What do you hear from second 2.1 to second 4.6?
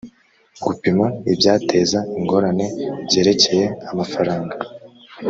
ingorane byerekeye amafaranga